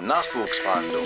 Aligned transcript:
Nachwuchsverhandlung. 0.00 1.02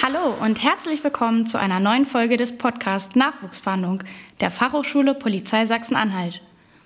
Hallo 0.00 0.34
und 0.40 0.62
herzlich 0.62 1.02
willkommen 1.02 1.46
zu 1.46 1.58
einer 1.58 1.80
neuen 1.80 2.06
Folge 2.06 2.36
des 2.36 2.56
Podcasts 2.56 3.16
Nachwuchsfahndung 3.16 4.04
der 4.40 4.52
Fachhochschule 4.52 5.14
Polizei 5.14 5.66
Sachsen-Anhalt. 5.66 6.40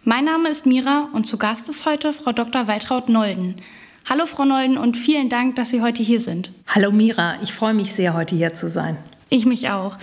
Mein 0.05 0.25
Name 0.25 0.49
ist 0.49 0.65
Mira 0.65 1.11
und 1.13 1.27
zu 1.27 1.37
Gast 1.37 1.69
ist 1.69 1.85
heute 1.85 2.15
Frau 2.15 2.33
Dr. 2.33 2.69
Waltraud 2.69 3.11
Nolden. 3.11 3.61
Hallo 4.09 4.25
Frau 4.25 4.47
Nolden 4.47 4.79
und 4.79 4.97
vielen 4.97 5.29
Dank, 5.29 5.57
dass 5.57 5.71
Sie 5.71 5.83
heute 5.83 6.03
hier 6.03 6.21
sind. 6.21 6.53
Hallo 6.69 6.91
Mira, 6.91 7.37
ich 7.43 7.53
freue 7.53 7.75
mich 7.75 7.93
sehr, 7.93 8.15
heute 8.15 8.35
hier 8.35 8.55
zu 8.55 8.69
sein. 8.69 8.97
Ich 9.29 9.47
mich 9.47 9.71
auch. 9.71 9.97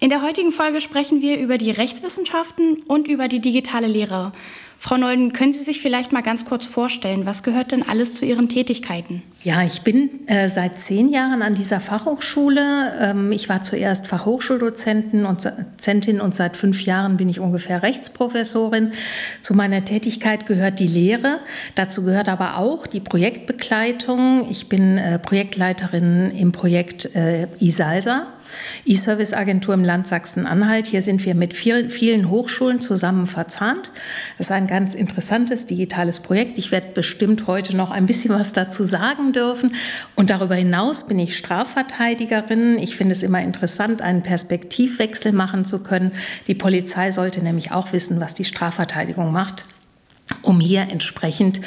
In 0.00 0.10
der 0.10 0.22
heutigen 0.22 0.52
Folge 0.52 0.80
sprechen 0.80 1.22
wir 1.22 1.38
über 1.38 1.56
die 1.56 1.70
Rechtswissenschaften 1.70 2.78
und 2.88 3.08
über 3.08 3.28
die 3.28 3.40
digitale 3.40 3.86
Lehre. 3.86 4.32
Frau 4.84 4.98
Nolden, 4.98 5.32
können 5.32 5.54
Sie 5.54 5.64
sich 5.64 5.80
vielleicht 5.80 6.12
mal 6.12 6.20
ganz 6.20 6.44
kurz 6.44 6.66
vorstellen, 6.66 7.24
was 7.24 7.42
gehört 7.42 7.72
denn 7.72 7.82
alles 7.82 8.16
zu 8.16 8.26
Ihren 8.26 8.50
Tätigkeiten? 8.50 9.22
Ja, 9.42 9.62
ich 9.62 9.80
bin 9.80 10.28
äh, 10.28 10.50
seit 10.50 10.78
zehn 10.78 11.08
Jahren 11.08 11.40
an 11.40 11.54
dieser 11.54 11.80
Fachhochschule. 11.80 12.92
Ähm, 13.00 13.32
ich 13.32 13.48
war 13.48 13.62
zuerst 13.62 14.06
Fachhochschuldozentin 14.06 15.24
und 15.24 15.46
Dozentin 15.46 16.20
und 16.20 16.34
seit 16.34 16.58
fünf 16.58 16.82
Jahren 16.82 17.16
bin 17.16 17.30
ich 17.30 17.40
ungefähr 17.40 17.82
Rechtsprofessorin. 17.82 18.92
Zu 19.40 19.54
meiner 19.54 19.86
Tätigkeit 19.86 20.44
gehört 20.44 20.80
die 20.80 20.86
Lehre. 20.86 21.38
Dazu 21.76 22.04
gehört 22.04 22.28
aber 22.28 22.58
auch 22.58 22.86
die 22.86 23.00
Projektbegleitung. 23.00 24.48
Ich 24.50 24.68
bin 24.68 24.98
äh, 24.98 25.18
Projektleiterin 25.18 26.30
im 26.30 26.52
Projekt 26.52 27.14
äh, 27.14 27.46
ISALSA. 27.58 28.26
E-Service-Agentur 28.86 29.74
im 29.74 29.84
Land 29.84 30.08
Sachsen-Anhalt. 30.08 30.86
Hier 30.86 31.02
sind 31.02 31.24
wir 31.24 31.34
mit 31.34 31.54
vielen 31.54 32.30
Hochschulen 32.30 32.80
zusammen 32.80 33.26
verzahnt. 33.26 33.90
Das 34.38 34.48
ist 34.48 34.52
ein 34.52 34.66
ganz 34.66 34.94
interessantes 34.94 35.66
digitales 35.66 36.20
Projekt. 36.20 36.58
Ich 36.58 36.70
werde 36.70 36.88
bestimmt 36.94 37.46
heute 37.46 37.76
noch 37.76 37.90
ein 37.90 38.06
bisschen 38.06 38.34
was 38.34 38.52
dazu 38.52 38.84
sagen 38.84 39.32
dürfen. 39.32 39.74
Und 40.14 40.30
darüber 40.30 40.54
hinaus 40.54 41.06
bin 41.06 41.18
ich 41.18 41.36
Strafverteidigerin. 41.36 42.78
Ich 42.78 42.96
finde 42.96 43.12
es 43.12 43.22
immer 43.22 43.40
interessant, 43.40 44.02
einen 44.02 44.22
Perspektivwechsel 44.22 45.32
machen 45.32 45.64
zu 45.64 45.82
können. 45.82 46.12
Die 46.46 46.54
Polizei 46.54 47.10
sollte 47.12 47.42
nämlich 47.42 47.72
auch 47.72 47.92
wissen, 47.92 48.20
was 48.20 48.34
die 48.34 48.44
Strafverteidigung 48.44 49.32
macht 49.32 49.66
um 50.42 50.60
hier 50.60 50.82
entsprechend 50.82 51.60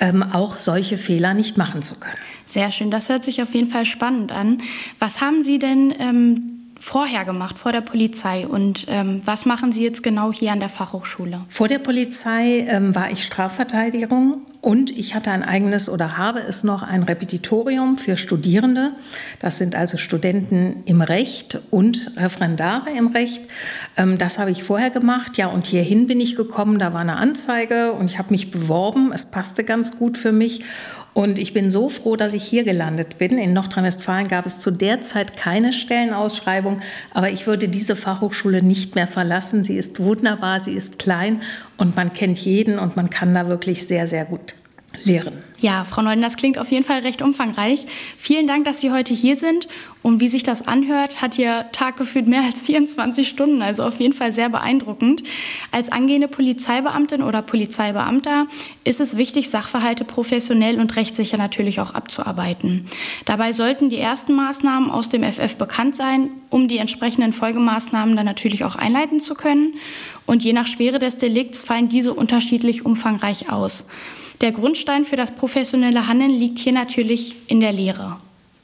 ähm, 0.00 0.22
auch 0.22 0.58
solche 0.58 0.98
Fehler 0.98 1.34
nicht 1.34 1.56
machen 1.56 1.82
zu 1.82 1.98
können. 1.98 2.18
Sehr 2.46 2.70
schön, 2.70 2.90
das 2.90 3.08
hört 3.08 3.24
sich 3.24 3.42
auf 3.42 3.54
jeden 3.54 3.68
Fall 3.68 3.86
spannend 3.86 4.30
an. 4.30 4.62
Was 4.98 5.20
haben 5.20 5.42
Sie 5.42 5.58
denn 5.58 5.92
ähm, 5.98 6.53
vorher 6.84 7.24
gemacht, 7.24 7.58
vor 7.58 7.72
der 7.72 7.80
Polizei? 7.80 8.46
Und 8.46 8.86
ähm, 8.88 9.22
was 9.24 9.46
machen 9.46 9.72
Sie 9.72 9.82
jetzt 9.82 10.02
genau 10.02 10.32
hier 10.32 10.52
an 10.52 10.60
der 10.60 10.68
Fachhochschule? 10.68 11.40
Vor 11.48 11.66
der 11.66 11.78
Polizei 11.78 12.66
ähm, 12.68 12.94
war 12.94 13.10
ich 13.10 13.24
Strafverteidigung 13.24 14.42
und 14.60 14.90
ich 14.90 15.14
hatte 15.14 15.30
ein 15.30 15.42
eigenes 15.42 15.88
oder 15.88 16.18
habe 16.18 16.40
es 16.40 16.62
noch 16.62 16.82
ein 16.82 17.02
Repetitorium 17.02 17.96
für 17.96 18.18
Studierende. 18.18 18.92
Das 19.40 19.56
sind 19.56 19.74
also 19.74 19.96
Studenten 19.96 20.82
im 20.84 21.00
Recht 21.00 21.58
und 21.70 22.12
Referendare 22.16 22.90
im 22.90 23.08
Recht. 23.08 23.42
Ähm, 23.96 24.18
das 24.18 24.38
habe 24.38 24.50
ich 24.50 24.62
vorher 24.62 24.90
gemacht. 24.90 25.38
Ja, 25.38 25.46
und 25.46 25.66
hierhin 25.66 26.06
bin 26.06 26.20
ich 26.20 26.36
gekommen. 26.36 26.78
Da 26.78 26.92
war 26.92 27.00
eine 27.00 27.16
Anzeige 27.16 27.92
und 27.92 28.10
ich 28.10 28.18
habe 28.18 28.30
mich 28.30 28.50
beworben. 28.50 29.10
Es 29.12 29.30
passte 29.30 29.64
ganz 29.64 29.96
gut 29.96 30.18
für 30.18 30.32
mich. 30.32 30.62
Und 31.14 31.38
ich 31.38 31.54
bin 31.54 31.70
so 31.70 31.88
froh, 31.88 32.16
dass 32.16 32.34
ich 32.34 32.44
hier 32.44 32.64
gelandet 32.64 33.18
bin. 33.18 33.38
In 33.38 33.52
Nordrhein-Westfalen 33.52 34.26
gab 34.26 34.46
es 34.46 34.58
zu 34.58 34.72
der 34.72 35.00
Zeit 35.00 35.36
keine 35.36 35.72
Stellenausschreibung, 35.72 36.80
aber 37.12 37.30
ich 37.30 37.46
würde 37.46 37.68
diese 37.68 37.94
Fachhochschule 37.94 38.62
nicht 38.62 38.96
mehr 38.96 39.06
verlassen. 39.06 39.62
Sie 39.62 39.78
ist 39.78 40.00
wunderbar, 40.00 40.60
sie 40.60 40.74
ist 40.74 40.98
klein 40.98 41.40
und 41.76 41.94
man 41.94 42.12
kennt 42.12 42.38
jeden 42.38 42.80
und 42.80 42.96
man 42.96 43.10
kann 43.10 43.32
da 43.32 43.48
wirklich 43.48 43.86
sehr, 43.86 44.08
sehr 44.08 44.24
gut 44.24 44.56
lehren. 45.02 45.44
Ja, 45.64 45.84
Frau 45.84 46.02
Neuden, 46.02 46.20
das 46.20 46.36
klingt 46.36 46.58
auf 46.58 46.70
jeden 46.70 46.84
Fall 46.84 47.00
recht 47.00 47.22
umfangreich. 47.22 47.86
Vielen 48.18 48.46
Dank, 48.46 48.66
dass 48.66 48.82
Sie 48.82 48.90
heute 48.90 49.14
hier 49.14 49.34
sind. 49.34 49.66
Und 50.02 50.20
wie 50.20 50.28
sich 50.28 50.42
das 50.42 50.68
anhört, 50.68 51.22
hat 51.22 51.38
Ihr 51.38 51.64
Tag 51.72 51.96
gefühlt 51.96 52.26
mehr 52.26 52.42
als 52.42 52.60
24 52.66 53.26
Stunden, 53.26 53.62
also 53.62 53.84
auf 53.84 53.98
jeden 53.98 54.12
Fall 54.12 54.30
sehr 54.32 54.50
beeindruckend. 54.50 55.22
Als 55.70 55.90
angehende 55.90 56.28
Polizeibeamtin 56.28 57.22
oder 57.22 57.40
Polizeibeamter 57.40 58.46
ist 58.84 59.00
es 59.00 59.16
wichtig, 59.16 59.48
Sachverhalte 59.48 60.04
professionell 60.04 60.78
und 60.78 60.96
rechtssicher 60.96 61.38
natürlich 61.38 61.80
auch 61.80 61.94
abzuarbeiten. 61.94 62.84
Dabei 63.24 63.54
sollten 63.54 63.88
die 63.88 63.98
ersten 63.98 64.34
Maßnahmen 64.34 64.90
aus 64.90 65.08
dem 65.08 65.22
FF 65.22 65.56
bekannt 65.56 65.96
sein, 65.96 66.30
um 66.50 66.68
die 66.68 66.76
entsprechenden 66.76 67.32
Folgemaßnahmen 67.32 68.16
dann 68.16 68.26
natürlich 68.26 68.64
auch 68.64 68.76
einleiten 68.76 69.20
zu 69.20 69.34
können. 69.34 69.74
Und 70.26 70.44
je 70.44 70.52
nach 70.52 70.66
Schwere 70.66 70.98
des 70.98 71.16
Delikts 71.16 71.62
fallen 71.62 71.88
diese 71.88 72.12
unterschiedlich 72.12 72.84
umfangreich 72.84 73.50
aus. 73.50 73.86
Der 74.40 74.52
Grundstein 74.52 75.04
für 75.04 75.16
das 75.16 75.30
professionelle 75.32 76.06
Handeln 76.06 76.30
liegt 76.30 76.58
hier 76.58 76.72
natürlich 76.72 77.34
in 77.46 77.60
der 77.60 77.72
Lehre. 77.72 78.18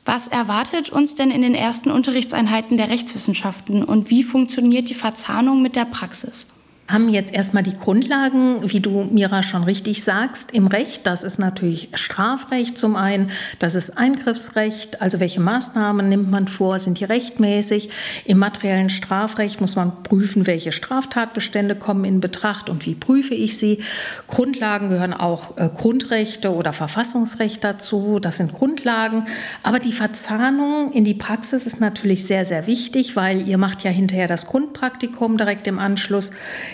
Was 0.05 0.29
erwartet 0.29 0.91
uns 0.91 1.15
denn 1.15 1.31
in 1.31 1.43
den 1.43 1.55
ersten 1.55 1.91
Unterrichtseinheiten 1.91 2.77
der 2.77 2.89
Rechtswissenschaften 2.89 3.85
und 3.85 4.11
wie 4.11 4.23
funktioniert 4.23 4.89
die 4.89 4.95
Verzahnung 4.95 5.63
mit 5.63 5.77
der 5.77 5.85
Praxis? 5.85 6.47
Haben 6.93 7.09
jetzt 7.09 7.33
erstmal 7.33 7.63
die 7.63 7.77
Grundlagen, 7.77 8.71
wie 8.71 8.81
du 8.81 9.05
Mira 9.05 9.43
schon 9.43 9.65
richtig 9.65 10.05
sagst, 10.05 10.53
im 10.53 10.67
Recht. 10.67 11.07
Das 11.07 11.25
ist 11.25 11.39
natürlich 11.39 11.89
Strafrecht 11.95 12.79
zum 12.79 12.97
einen, 12.97 13.31
das 13.59 13.75
ist 13.75 13.97
Eingriffsrecht, 13.97 15.01
also 15.01 15.21
welche 15.21 15.41
Maßnahmen 15.41 16.09
nimmt 16.09 16.31
man 16.31 16.49
vor, 16.49 16.79
sind 16.79 17.01
die 17.01 17.05
rechtmäßig. 17.05 17.91
Im 18.25 18.39
materiellen 18.39 18.91
Strafrecht 18.91 19.61
muss 19.61 19.77
man 19.77 20.03
prüfen, 20.03 20.47
welche 20.47 20.73
Straftatbestände 20.73 21.77
kommen 21.77 22.05
in 22.05 22.21
Betracht 22.21 22.71
und 22.71 22.87
wie 22.87 22.95
prüfe 22.95 23.35
ich 23.35 23.59
sie. 23.59 23.79
Grundlagen 24.27 24.89
gehören 24.89 25.15
auch 25.15 25.57
äh, 25.57 25.69
Grundrechte 25.69 26.55
oder 26.55 26.73
Verfassungsrecht 26.73 27.63
dazu, 27.65 28.19
das 28.21 28.39
sind 28.39 28.53
Grundlagen. 28.53 29.27
Aber 29.63 29.79
die 29.79 29.93
Verzahnung 29.93 30.93
in 30.93 31.05
die 31.05 31.15
Praxis 31.15 31.67
ist 31.67 31.81
natürlich 31.81 32.25
sehr, 32.27 32.45
sehr 32.45 32.67
wichtig, 32.67 33.17
weil 33.17 33.49
ihr 33.49 33.59
macht 33.59 33.85
ja 33.85 33.91
hinterher 33.91 34.27
das 34.27 34.47
Grundpraktikum 34.47 35.37
direkt 35.37 35.67
im 35.67 35.79
Anschluss. 35.79 36.31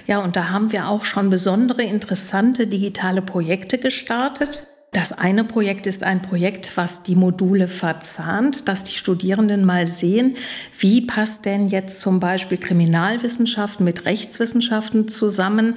Ja, 0.06 0.20
und 0.20 0.36
da 0.36 0.50
haben 0.50 0.72
wir 0.72 0.88
auch 0.88 1.04
schon 1.04 1.30
besondere 1.30 1.82
interessante 1.82 2.66
digitale 2.66 3.22
Projekte 3.22 3.78
gestartet. 3.78 4.68
Das 4.96 5.12
eine 5.12 5.44
Projekt 5.44 5.86
ist 5.86 6.04
ein 6.04 6.22
Projekt, 6.22 6.74
was 6.78 7.02
die 7.02 7.16
Module 7.16 7.68
verzahnt, 7.68 8.66
dass 8.66 8.82
die 8.82 8.94
Studierenden 8.94 9.62
mal 9.62 9.86
sehen, 9.86 10.36
wie 10.78 11.02
passt 11.02 11.44
denn 11.44 11.68
jetzt 11.68 12.00
zum 12.00 12.18
Beispiel 12.18 12.56
Kriminalwissenschaften 12.56 13.84
mit 13.84 14.06
Rechtswissenschaften 14.06 15.06
zusammen? 15.06 15.74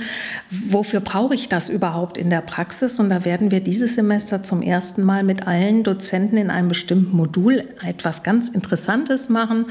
Wofür 0.49 1.01
brauche 1.01 1.35
ich 1.35 1.49
das 1.49 1.67
überhaupt 1.67 2.17
in 2.17 2.29
der 2.29 2.39
Praxis? 2.39 2.97
Und 2.97 3.09
da 3.09 3.25
werden 3.25 3.51
wir 3.51 3.59
dieses 3.59 3.95
Semester 3.95 4.41
zum 4.41 4.61
ersten 4.61 5.03
Mal 5.03 5.23
mit 5.23 5.45
allen 5.45 5.83
Dozenten 5.83 6.37
in 6.37 6.49
einem 6.49 6.69
bestimmten 6.69 7.13
Modul 7.13 7.67
etwas 7.85 8.23
ganz 8.23 8.47
Interessantes 8.47 9.27
machen. 9.27 9.65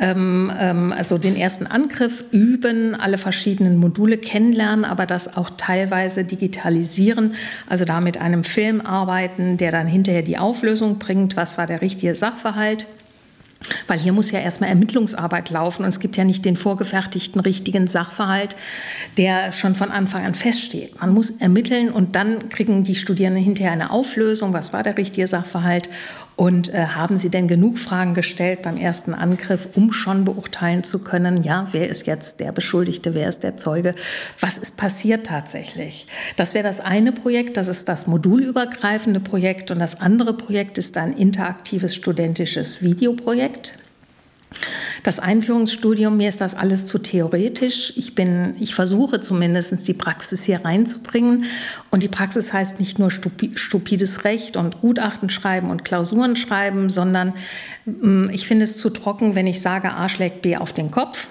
Ähm, 0.00 0.50
ähm, 0.58 0.94
also 0.96 1.18
den 1.18 1.36
ersten 1.36 1.66
Angriff 1.66 2.24
üben, 2.30 2.94
alle 2.94 3.18
verschiedenen 3.18 3.76
Module 3.76 4.16
kennenlernen, 4.16 4.86
aber 4.86 5.04
das 5.04 5.36
auch 5.36 5.50
teilweise 5.58 6.24
digitalisieren, 6.24 7.34
also 7.66 7.84
da 7.84 8.00
mit 8.00 8.16
einem 8.16 8.42
Film 8.42 8.80
arbeiten, 8.86 9.56
der 9.56 9.72
dann 9.72 9.86
hinterher 9.86 10.22
die 10.22 10.38
Auflösung 10.38 10.98
bringt, 10.98 11.36
was 11.36 11.58
war 11.58 11.66
der 11.66 11.82
richtige 11.82 12.14
Sachverhalt. 12.14 12.86
Weil 13.86 13.98
hier 13.98 14.12
muss 14.12 14.30
ja 14.30 14.38
erstmal 14.38 14.70
Ermittlungsarbeit 14.70 15.50
laufen 15.50 15.82
und 15.82 15.88
es 15.88 15.98
gibt 15.98 16.16
ja 16.16 16.24
nicht 16.24 16.44
den 16.44 16.56
vorgefertigten 16.56 17.40
richtigen 17.40 17.88
Sachverhalt, 17.88 18.54
der 19.16 19.52
schon 19.52 19.74
von 19.74 19.90
Anfang 19.90 20.24
an 20.24 20.34
feststeht. 20.34 21.00
Man 21.00 21.14
muss 21.14 21.30
ermitteln 21.30 21.90
und 21.90 22.16
dann 22.16 22.48
kriegen 22.48 22.84
die 22.84 22.94
Studierenden 22.94 23.42
hinterher 23.42 23.72
eine 23.72 23.90
Auflösung, 23.90 24.52
was 24.52 24.72
war 24.72 24.82
der 24.82 24.98
richtige 24.98 25.26
Sachverhalt 25.26 25.88
und 26.36 26.72
äh, 26.72 26.86
haben 26.88 27.16
Sie 27.16 27.30
denn 27.30 27.48
genug 27.48 27.78
Fragen 27.78 28.14
gestellt 28.14 28.62
beim 28.62 28.76
ersten 28.76 29.14
Angriff, 29.14 29.68
um 29.74 29.92
schon 29.92 30.26
beurteilen 30.26 30.84
zu 30.84 30.98
können, 30.98 31.42
ja, 31.42 31.68
wer 31.72 31.88
ist 31.88 32.06
jetzt 32.06 32.40
der 32.40 32.52
Beschuldigte, 32.52 33.14
wer 33.14 33.28
ist 33.28 33.42
der 33.42 33.56
Zeuge, 33.56 33.94
was 34.38 34.58
ist 34.58 34.76
passiert 34.76 35.26
tatsächlich? 35.26 36.06
Das 36.36 36.54
wäre 36.54 36.64
das 36.64 36.80
eine 36.80 37.12
Projekt, 37.12 37.56
das 37.56 37.68
ist 37.68 37.88
das 37.88 38.06
modulübergreifende 38.06 39.20
Projekt 39.20 39.70
und 39.70 39.78
das 39.78 40.00
andere 40.00 40.34
Projekt 40.34 40.76
ist 40.76 40.96
ein 40.98 41.16
interaktives 41.16 41.94
studentisches 41.94 42.82
Videoprojekt. 42.82 43.78
Das 45.02 45.18
Einführungsstudium, 45.18 46.16
mir 46.16 46.28
ist 46.28 46.40
das 46.40 46.54
alles 46.54 46.86
zu 46.86 46.98
theoretisch. 46.98 47.92
Ich, 47.96 48.14
bin, 48.14 48.54
ich 48.58 48.74
versuche 48.74 49.20
zumindest 49.20 49.86
die 49.88 49.94
Praxis 49.94 50.44
hier 50.44 50.64
reinzubringen. 50.64 51.44
Und 51.90 52.02
die 52.02 52.08
Praxis 52.08 52.52
heißt 52.52 52.80
nicht 52.80 52.98
nur 52.98 53.10
stupides 53.10 54.24
Recht 54.24 54.56
und 54.56 54.80
Gutachten 54.80 55.30
schreiben 55.30 55.70
und 55.70 55.84
Klausuren 55.84 56.36
schreiben, 56.36 56.90
sondern 56.90 57.34
mm, 57.84 58.30
ich 58.30 58.46
finde 58.46 58.64
es 58.64 58.78
zu 58.78 58.90
trocken, 58.90 59.34
wenn 59.34 59.46
ich 59.46 59.60
sage, 59.60 59.92
A 59.92 60.08
schlägt 60.08 60.42
B 60.42 60.56
auf 60.56 60.72
den 60.72 60.90
Kopf. 60.90 61.28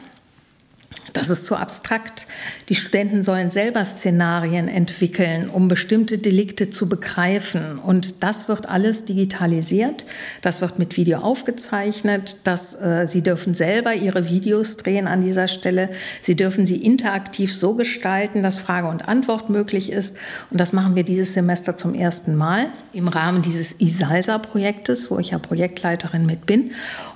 Das 1.15 1.29
ist 1.29 1.45
zu 1.45 1.55
abstrakt. 1.55 2.27
Die 2.67 2.75
Studenten 2.75 3.23
sollen 3.23 3.49
selber 3.49 3.85
Szenarien 3.85 4.67
entwickeln, 4.67 5.49
um 5.49 5.69
bestimmte 5.69 6.17
Delikte 6.17 6.71
zu 6.71 6.89
begreifen. 6.89 7.79
Und 7.79 8.21
das 8.21 8.49
wird 8.49 8.67
alles 8.67 9.05
digitalisiert. 9.05 10.05
Das 10.41 10.59
wird 10.59 10.77
mit 10.77 10.97
Video 10.97 11.19
aufgezeichnet. 11.19 12.35
Das, 12.43 12.73
äh, 12.73 13.07
sie 13.07 13.21
dürfen 13.21 13.53
selber 13.53 13.93
ihre 13.93 14.27
Videos 14.27 14.75
drehen 14.75 15.07
an 15.07 15.21
dieser 15.21 15.47
Stelle. 15.47 15.89
Sie 16.21 16.35
dürfen 16.35 16.65
sie 16.65 16.83
interaktiv 16.83 17.55
so 17.55 17.75
gestalten, 17.75 18.43
dass 18.43 18.59
Frage 18.59 18.89
und 18.89 19.07
Antwort 19.07 19.49
möglich 19.49 19.93
ist. 19.93 20.17
Und 20.51 20.59
das 20.59 20.73
machen 20.73 20.95
wir 20.95 21.03
dieses 21.03 21.33
Semester 21.33 21.77
zum 21.77 21.93
ersten 21.93 22.35
Mal 22.35 22.67
im 22.91 23.07
Rahmen 23.07 23.41
dieses 23.41 23.79
ISALSA-Projektes, 23.79 25.09
wo 25.09 25.19
ich 25.19 25.29
ja 25.29 25.39
Projektleiterin 25.39 26.25
mit 26.25 26.45
bin. 26.45 26.71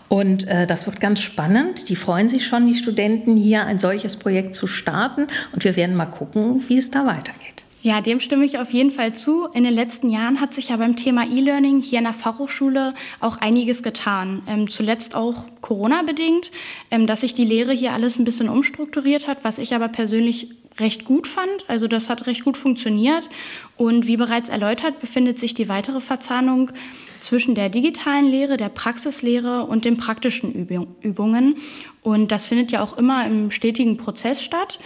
Und 0.10 0.48
äh, 0.48 0.68
das 0.68 0.88
wird 0.88 1.00
ganz 1.00 1.22
spannend. 1.22 1.88
Die 1.88 1.96
freuen 1.96 2.28
sich 2.28 2.46
schon, 2.46 2.68
die 2.68 2.76
Studenten, 2.76 3.38
hier 3.38 3.66
ein 3.66 3.80
solches 3.80 4.18
Projekt 4.18 4.56
zu 4.56 4.68
starten. 4.68 5.28
Und 5.54 5.64
wir 5.64 5.76
werden 5.76 5.96
mal 5.96 6.08
gucken, 6.08 6.64
wie 6.68 6.78
es 6.78 6.92
da 6.92 7.06
weitergeht. 7.06 7.50
Ja, 7.82 8.02
dem 8.02 8.20
stimme 8.20 8.44
ich 8.44 8.58
auf 8.58 8.72
jeden 8.72 8.92
Fall 8.92 9.14
zu. 9.14 9.46
In 9.54 9.64
den 9.64 9.74
letzten 9.74 10.10
Jahren 10.10 10.42
hat 10.42 10.54
sich 10.54 10.70
ja 10.70 10.78
beim 10.78 10.98
Thema 10.98 11.26
E-Learning 11.26 11.82
hier 11.82 12.00
in 12.00 12.04
der 12.04 12.14
Fachhochschule 12.14 12.94
auch 13.22 13.38
einiges 13.38 13.84
getan. 13.84 14.42
Ähm, 14.48 14.70
zuletzt 14.70 15.16
auch 15.16 15.46
Corona-bedingt, 15.62 16.52
ähm, 16.92 17.08
dass 17.08 17.22
sich 17.22 17.36
die 17.36 17.46
Lehre 17.46 17.72
hier 17.72 17.94
alles 17.94 18.20
ein 18.20 18.26
bisschen 18.26 18.50
umstrukturiert 18.50 19.30
hat, 19.30 19.46
was 19.46 19.60
ich 19.60 19.74
aber 19.74 19.88
persönlich 19.88 20.50
recht 20.80 21.06
gut 21.06 21.26
fand. 21.26 21.70
Also 21.70 21.88
das 21.88 22.10
hat 22.10 22.28
recht 22.28 22.44
gut 22.44 22.58
funktioniert. 22.58 23.30
Und 23.78 24.08
wie 24.08 24.18
bereits 24.18 24.50
erläutert, 24.50 25.00
befindet 25.00 25.40
sich 25.40 25.54
die 25.54 25.70
weitere 25.70 26.02
Verzahnung 26.02 26.72
zwischen 27.20 27.56
der 27.56 27.70
digitalen 27.70 28.26
Lehre, 28.26 28.58
der 28.58 28.70
Praxislehre 28.70 29.66
und 29.66 29.86
den 29.86 29.98
praktischen 29.98 30.54
Übungen. 31.02 31.58
Und 32.02 32.32
das 32.32 32.48
findet 32.48 32.72
ja 32.72 32.82
auch 32.82 32.98
immer 32.98 33.26
im 33.26 33.52
stetigen 33.52 33.98
Prozess 33.98 34.44
statt. 34.44 34.80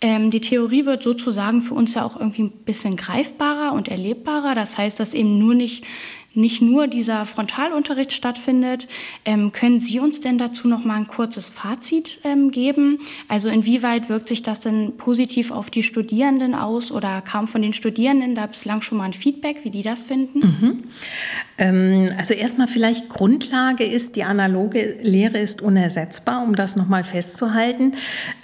Ähm, 0.00 0.30
die 0.30 0.40
Theorie 0.40 0.86
wird 0.86 1.02
sozusagen 1.02 1.60
für 1.62 1.74
uns 1.74 1.94
ja 1.94 2.04
auch 2.04 2.18
irgendwie 2.18 2.42
ein 2.42 2.50
bisschen 2.50 2.96
greifbarer 2.96 3.72
und 3.72 3.88
erlebbarer. 3.88 4.54
Das 4.54 4.78
heißt, 4.78 5.00
dass 5.00 5.14
eben 5.14 5.38
nur 5.38 5.54
nicht 5.54 5.84
nicht 6.38 6.62
nur 6.62 6.86
dieser 6.86 7.26
Frontalunterricht 7.26 8.12
stattfindet. 8.12 8.88
Ähm, 9.24 9.52
können 9.52 9.80
Sie 9.80 9.98
uns 10.00 10.20
denn 10.20 10.38
dazu 10.38 10.68
noch 10.68 10.84
mal 10.84 10.96
ein 10.96 11.06
kurzes 11.06 11.48
Fazit 11.48 12.20
ähm, 12.24 12.50
geben? 12.50 13.00
Also 13.26 13.48
inwieweit 13.48 14.08
wirkt 14.08 14.28
sich 14.28 14.42
das 14.42 14.60
denn 14.60 14.96
positiv 14.96 15.50
auf 15.50 15.70
die 15.70 15.82
Studierenden 15.82 16.54
aus 16.54 16.92
oder 16.92 17.20
kam 17.20 17.48
von 17.48 17.60
den 17.60 17.72
Studierenden 17.72 18.34
da 18.34 18.46
bislang 18.46 18.80
schon 18.80 18.98
mal 18.98 19.04
ein 19.04 19.12
Feedback, 19.12 19.64
wie 19.64 19.70
die 19.70 19.82
das 19.82 20.02
finden? 20.02 20.38
Mhm. 20.38 20.84
Ähm, 21.58 22.10
also 22.16 22.34
erstmal 22.34 22.68
vielleicht 22.68 23.08
Grundlage 23.08 23.84
ist, 23.84 24.14
die 24.14 24.22
analoge 24.22 24.96
Lehre 25.02 25.38
ist 25.38 25.60
unersetzbar, 25.60 26.44
um 26.44 26.54
das 26.54 26.76
noch 26.76 26.86
mal 26.86 27.02
festzuhalten. 27.02 27.92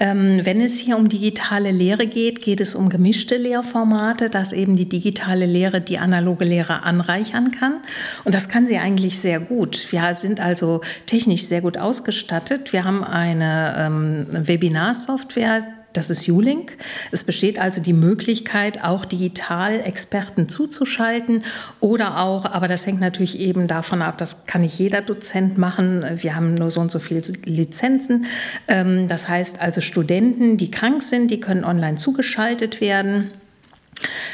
Ähm, 0.01 0.41
wenn 0.43 0.61
es 0.61 0.79
hier 0.79 0.97
um 0.97 1.09
digitale 1.09 1.71
Lehre 1.71 2.07
geht, 2.09 2.43
geht 2.43 2.61
es 2.61 2.75
um 2.75 2.89
gemischte 2.89 3.37
Lehrformate, 3.37 4.31
dass 4.31 4.53
eben 4.53 4.77
die 4.77 4.89
digitale 4.89 5.47
Lehre 5.47 5.81
die 5.81 5.99
analoge 5.99 6.45
Lehre 6.45 6.83
anreichern 6.83 7.53
kann. 7.53 7.84
Und 8.25 8.35
das 8.35 8.49
kann 8.49 8.67
sie 8.67 8.79
eigentlich 8.79 9.19
sehr 9.19 9.41
gut. 9.41 9.89
Wir 9.91 10.15
sind 10.15 10.41
also 10.41 10.81
technisch 11.07 11.45
sehr 11.45 11.61
gut 11.61 11.77
ausgestattet. 11.77 12.73
Wir 12.73 12.85
haben 12.85 13.05
eine 13.05 13.75
ähm, 13.79 14.27
Webinarsoftware, 14.31 15.65
das 15.95 16.11
ist 16.11 16.29
Ulink. 16.29 16.77
Es 17.13 17.23
besteht 17.23 17.59
also 17.59 17.81
die 17.81 17.93
Möglichkeit, 17.93 18.83
auch 18.83 19.05
digital 19.05 19.81
Experten 19.81 20.49
zuzuschalten 20.49 21.45
oder 21.81 22.21
auch, 22.21 22.47
aber 22.47 22.67
das 22.69 22.85
hängt 22.85 23.01
natürlich 23.01 23.39
eben 23.39 23.69
davon 23.69 24.03
ab, 24.03 24.19
das 24.19 24.45
kann 24.47 24.63
nicht 24.63 24.79
jeder 24.79 25.03
Dozent 25.03 25.57
machen. 25.57 26.05
Wir 26.17 26.35
haben 26.35 26.55
nur 26.55 26.73
so 26.73 26.81
und 26.81 26.91
so 26.91 26.99
viele 26.99 27.23
Lizenzen. 27.45 28.27
Ähm, 28.67 29.07
das 29.09 29.29
heißt 29.29 29.61
also 29.61 29.81
Studenten, 29.81 30.57
die 30.57 30.71
krank 30.71 31.03
sind, 31.03 31.31
die 31.31 31.41
können 31.41 31.65
online 31.65 31.97
zugeschaltet 31.97 32.81
werden. 32.81 33.31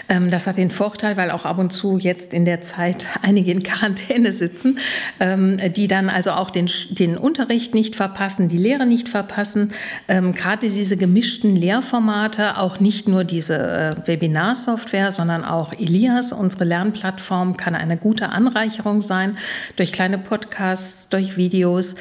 Ähm, 0.09 0.31
das 0.31 0.47
hat 0.47 0.57
den 0.57 0.71
Vorteil, 0.71 1.17
weil 1.17 1.31
auch 1.31 1.45
ab 1.45 1.59
und 1.59 1.71
zu 1.71 1.99
jetzt 1.99 2.35
in 2.35 2.45
der 2.45 2.61
Zeit 2.61 3.07
einige 3.23 3.53
in 3.53 3.63
Quarantäne 3.63 4.33
sitzen, 4.33 4.79
ähm, 5.19 5.59
die 5.77 5.89
dann 5.89 6.09
also 6.09 6.33
auch 6.33 6.51
den, 6.51 6.71
den 6.91 7.17
Unterricht 7.17 7.75
nicht 7.75 7.97
verpassen, 7.97 8.49
die 8.49 8.59
Lehre 8.59 8.87
nicht 8.87 9.09
verpassen. 9.09 9.73
Ähm, 10.09 10.33
gerade 10.33 10.69
diese 10.69 10.97
gemischten 10.97 11.57
Lehrformate, 11.57 12.59
auch 12.59 12.81
nicht 12.81 13.09
nur 13.09 13.25
diese 13.25 13.57
äh, 13.59 14.09
Webinarsoftware, 14.09 15.13
sondern 15.13 15.45
auch 15.45 15.73
Elias, 15.73 16.33
unsere 16.33 16.65
Lernplattform, 16.65 17.57
kann 17.57 17.75
eine 17.75 17.97
gute 17.97 18.31
Anreicherung 18.31 19.01
sein 19.01 19.37
durch 19.77 19.93
kleine 19.93 20.19
Podcasts, 20.19 21.09
durch 21.09 21.37
Videos, 21.37 21.97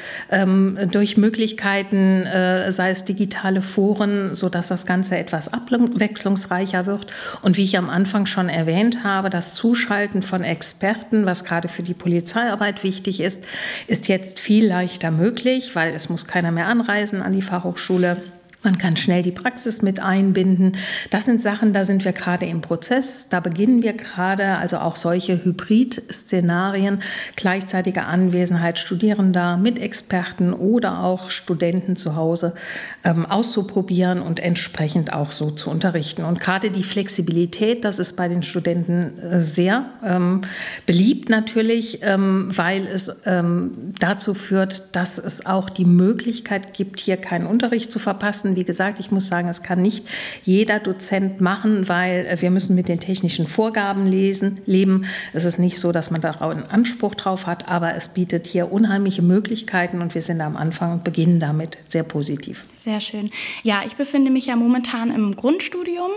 durch 0.90 1.16
Möglichkeiten, 1.16 2.24
äh, 2.24 2.72
sei 2.72 2.90
es 2.90 3.04
digitale 3.04 3.62
Foren, 3.62 4.34
sodass 4.34 4.68
das 4.68 4.86
Ganze 4.86 5.16
etwas 5.18 5.52
abwechslungsreicher 5.52 6.86
wird. 6.86 7.06
Und 7.42 7.56
wie 7.56 7.62
ich 7.62 7.69
am 7.76 7.90
Anfang 7.90 8.26
schon 8.26 8.48
erwähnt 8.48 9.04
habe, 9.04 9.30
das 9.30 9.54
Zuschalten 9.54 10.22
von 10.22 10.42
Experten, 10.42 11.26
was 11.26 11.44
gerade 11.44 11.68
für 11.68 11.82
die 11.82 11.94
Polizeiarbeit 11.94 12.82
wichtig 12.84 13.20
ist, 13.20 13.44
ist 13.86 14.08
jetzt 14.08 14.40
viel 14.40 14.66
leichter 14.66 15.10
möglich, 15.10 15.74
weil 15.74 15.92
es 15.92 16.08
muss 16.08 16.26
keiner 16.26 16.50
mehr 16.50 16.66
anreisen 16.66 17.22
an 17.22 17.32
die 17.32 17.42
Fachhochschule. 17.42 18.22
Man 18.62 18.76
kann 18.76 18.98
schnell 18.98 19.22
die 19.22 19.32
Praxis 19.32 19.80
mit 19.80 20.00
einbinden. 20.00 20.76
Das 21.08 21.24
sind 21.24 21.40
Sachen, 21.40 21.72
da 21.72 21.86
sind 21.86 22.04
wir 22.04 22.12
gerade 22.12 22.44
im 22.44 22.60
Prozess. 22.60 23.30
Da 23.30 23.40
beginnen 23.40 23.82
wir 23.82 23.94
gerade, 23.94 24.58
also 24.58 24.76
auch 24.78 24.96
solche 24.96 25.42
Hybrid-Szenarien, 25.42 27.00
gleichzeitige 27.36 28.04
Anwesenheit 28.04 28.78
Studierender 28.78 29.56
mit 29.56 29.78
Experten 29.78 30.52
oder 30.52 31.02
auch 31.02 31.30
Studenten 31.30 31.96
zu 31.96 32.16
Hause 32.16 32.54
ähm, 33.02 33.24
auszuprobieren 33.24 34.20
und 34.20 34.40
entsprechend 34.40 35.14
auch 35.14 35.30
so 35.30 35.50
zu 35.50 35.70
unterrichten. 35.70 36.24
Und 36.24 36.38
gerade 36.38 36.70
die 36.70 36.82
Flexibilität, 36.82 37.82
das 37.86 37.98
ist 37.98 38.14
bei 38.16 38.28
den 38.28 38.42
Studenten 38.42 39.18
äh, 39.20 39.40
sehr 39.40 39.86
ähm, 40.04 40.42
beliebt 40.84 41.30
natürlich, 41.30 42.00
ähm, 42.02 42.52
weil 42.54 42.86
es 42.86 43.10
ähm, 43.24 43.94
dazu 43.98 44.34
führt, 44.34 44.94
dass 44.94 45.16
es 45.18 45.46
auch 45.46 45.70
die 45.70 45.86
Möglichkeit 45.86 46.74
gibt, 46.74 47.00
hier 47.00 47.16
keinen 47.16 47.46
Unterricht 47.46 47.90
zu 47.90 47.98
verpassen 47.98 48.49
müssen. 48.50 48.56
Wie 48.56 48.64
gesagt, 48.64 49.00
ich 49.00 49.10
muss 49.10 49.26
sagen, 49.26 49.48
es 49.48 49.62
kann 49.62 49.82
nicht 49.82 50.06
jeder 50.44 50.78
Dozent 50.80 51.40
machen, 51.40 51.88
weil 51.88 52.26
äh, 52.26 52.40
wir 52.40 52.50
müssen 52.50 52.74
mit 52.74 52.88
den 52.88 53.00
technischen 53.00 53.46
Vorgaben 53.46 54.06
lesen, 54.06 54.60
leben. 54.66 55.04
Es 55.32 55.44
ist 55.44 55.58
nicht 55.58 55.78
so, 55.78 55.92
dass 55.92 56.10
man 56.10 56.20
da 56.20 56.32
einen 56.32 56.64
Anspruch 56.64 57.14
drauf 57.14 57.46
hat, 57.46 57.68
aber 57.68 57.94
es 57.94 58.10
bietet 58.10 58.46
hier 58.46 58.72
unheimliche 58.72 59.22
Möglichkeiten 59.22 60.02
und 60.02 60.14
wir 60.14 60.22
sind 60.22 60.40
am 60.40 60.56
Anfang 60.56 60.92
und 60.92 61.04
beginnen 61.04 61.40
damit 61.40 61.78
sehr 61.86 62.02
positiv. 62.02 62.64
Sehr 62.78 63.00
schön. 63.00 63.30
Ja, 63.62 63.82
ich 63.86 63.96
befinde 63.96 64.30
mich 64.30 64.46
ja 64.46 64.56
momentan 64.56 65.10
im 65.10 65.36
Grundstudium 65.36 66.10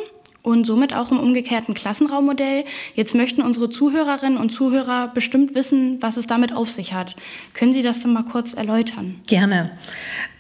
und 0.44 0.66
somit 0.66 0.94
auch 0.94 1.10
im 1.10 1.20
umgekehrten 1.20 1.74
Klassenraummodell. 1.74 2.66
Jetzt 2.96 3.16
möchten 3.16 3.42
unsere 3.42 3.70
Zuhörerinnen 3.70 4.38
und 4.38 4.50
Zuhörer 4.50 5.08
bestimmt 5.14 5.56
wissen, 5.56 5.98
was 6.02 6.18
es 6.18 6.28
damit 6.28 6.54
auf 6.54 6.70
sich 6.70 6.94
hat. 6.94 7.16
Können 7.54 7.72
Sie 7.72 7.82
das 7.82 8.02
dann 8.02 8.12
mal 8.12 8.26
kurz 8.26 8.54
erläutern? 8.54 9.22
Gerne. 9.26 9.72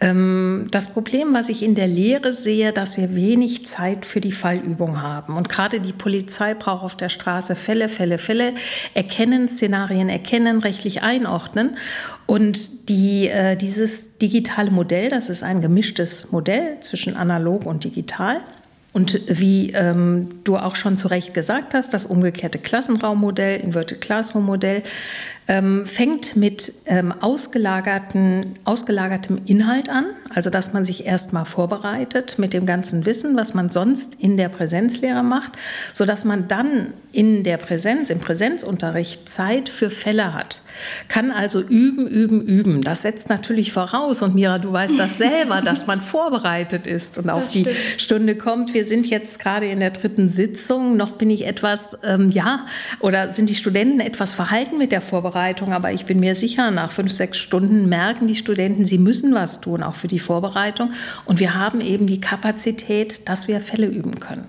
Ähm, 0.01 0.67
das 0.71 0.93
Problem, 0.93 1.33
was 1.33 1.47
ich 1.47 1.63
in 1.63 1.73
der 1.73 1.87
Lehre 1.87 2.33
sehe, 2.33 2.73
dass 2.73 2.97
wir 2.97 3.15
wenig 3.15 3.65
Zeit 3.65 4.05
für 4.05 4.19
die 4.19 4.33
Fallübung 4.33 5.01
haben. 5.01 5.37
Und 5.37 5.47
gerade 5.47 5.79
die 5.79 5.93
Polizei 5.93 6.53
braucht 6.53 6.83
auf 6.83 6.97
der 6.97 7.09
Straße 7.09 7.55
Fälle, 7.55 7.87
Fälle, 7.87 8.17
Fälle, 8.17 8.53
erkennen, 8.93 9.47
Szenarien 9.47 10.09
erkennen, 10.09 10.59
rechtlich 10.59 11.01
einordnen. 11.01 11.77
Und 12.25 12.89
die, 12.89 13.29
äh, 13.29 13.55
dieses 13.55 14.17
digitale 14.17 14.69
Modell, 14.69 15.09
das 15.09 15.29
ist 15.29 15.43
ein 15.43 15.61
gemischtes 15.61 16.33
Modell 16.33 16.81
zwischen 16.81 17.15
analog 17.15 17.65
und 17.65 17.85
digital, 17.85 18.41
und 18.93 19.21
wie 19.27 19.71
ähm, 19.71 20.29
du 20.43 20.57
auch 20.57 20.75
schon 20.75 20.97
zu 20.97 21.07
Recht 21.07 21.33
gesagt 21.33 21.73
hast, 21.73 21.93
das 21.93 22.05
umgekehrte 22.05 22.59
Klassenraummodell, 22.59 23.59
Inverted 23.59 24.01
Classroom 24.01 24.45
Modell, 24.45 24.83
ähm, 25.47 25.85
fängt 25.85 26.35
mit 26.35 26.73
ähm, 26.85 27.11
ausgelagerten, 27.11 28.53
ausgelagertem 28.63 29.41
Inhalt 29.45 29.89
an, 29.89 30.05
also 30.33 30.49
dass 30.49 30.73
man 30.73 30.85
sich 30.85 31.05
erstmal 31.05 31.45
vorbereitet 31.45 32.39
mit 32.39 32.53
dem 32.53 32.65
ganzen 32.65 33.05
Wissen, 33.05 33.35
was 33.35 33.53
man 33.53 33.69
sonst 33.69 34.15
in 34.15 34.37
der 34.37 34.49
Präsenzlehre 34.49 35.23
macht, 35.23 35.53
sodass 35.93 36.23
man 36.23 36.47
dann 36.47 36.93
in 37.11 37.43
der 37.43 37.57
Präsenz, 37.57 38.09
im 38.09 38.19
Präsenzunterricht 38.19 39.27
Zeit 39.27 39.69
für 39.69 39.89
Fälle 39.89 40.33
hat. 40.33 40.61
Kann 41.07 41.29
also 41.29 41.61
üben, 41.61 42.07
üben, 42.07 42.41
üben. 42.41 42.81
Das 42.81 43.03
setzt 43.03 43.29
natürlich 43.29 43.71
voraus, 43.71 44.21
und 44.23 44.33
Mira, 44.33 44.57
du 44.57 44.71
weißt 44.71 44.97
das 44.97 45.17
selber, 45.19 45.61
dass 45.61 45.85
man 45.85 46.01
vorbereitet 46.13 46.87
ist 46.87 47.17
und 47.17 47.29
auf 47.29 47.49
die 47.49 47.67
Stunde 47.97 48.35
kommt. 48.35 48.73
Wir 48.73 48.85
sind 48.85 49.05
jetzt 49.07 49.39
gerade 49.39 49.67
in 49.67 49.79
der 49.79 49.91
dritten 49.91 50.29
Sitzung. 50.29 50.97
Noch 50.97 51.11
bin 51.11 51.29
ich 51.29 51.45
etwas, 51.45 51.99
ähm, 52.03 52.31
ja, 52.31 52.65
oder 52.99 53.29
sind 53.29 53.49
die 53.49 53.55
Studenten 53.55 53.99
etwas 53.99 54.33
verhalten 54.33 54.79
mit 54.79 54.91
der 54.91 55.01
Vorbereitung, 55.01 55.32
aber 55.35 55.91
ich 55.91 56.05
bin 56.05 56.19
mir 56.19 56.35
sicher, 56.35 56.71
nach 56.71 56.91
fünf, 56.91 57.11
sechs 57.11 57.37
Stunden 57.37 57.89
merken 57.89 58.27
die 58.27 58.35
Studenten, 58.35 58.85
sie 58.85 58.97
müssen 58.97 59.33
was 59.33 59.61
tun, 59.61 59.83
auch 59.83 59.95
für 59.95 60.07
die 60.07 60.19
Vorbereitung. 60.19 60.91
Und 61.25 61.39
wir 61.39 61.55
haben 61.55 61.81
eben 61.81 62.07
die 62.07 62.21
Kapazität, 62.21 63.27
dass 63.27 63.47
wir 63.47 63.59
Fälle 63.61 63.87
üben 63.87 64.19
können. 64.19 64.45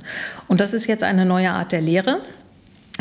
Und 0.49 0.61
das 0.61 0.75
ist 0.75 0.87
jetzt 0.87 1.05
eine 1.05 1.25
neue 1.25 1.51
Art 1.51 1.73
der 1.73 1.81
Lehre. 1.81 2.21